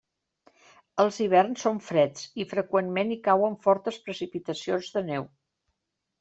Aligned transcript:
Els 1.03 1.19
hiverns 1.25 1.65
són 1.65 1.81
freds 1.89 2.23
i 2.45 2.47
freqüentment 2.55 3.13
hi 3.17 3.19
cauen 3.29 3.59
fortes 3.67 4.01
precipitacions 4.09 4.91
de 4.99 5.07
neu. 5.13 5.31